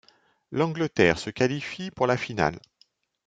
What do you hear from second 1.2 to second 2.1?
qualifie pour